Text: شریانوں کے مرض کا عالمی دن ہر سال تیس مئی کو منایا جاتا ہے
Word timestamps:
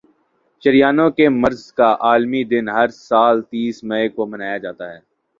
شریانوں 0.63 1.09
کے 1.17 1.25
مرض 1.31 1.61
کا 1.73 1.89
عالمی 2.01 2.43
دن 2.51 2.65
ہر 2.69 2.87
سال 2.99 3.35
تیس 3.51 3.83
مئی 3.83 4.07
کو 4.15 4.25
منایا 4.27 4.57
جاتا 4.57 4.85
ہے 4.93 4.99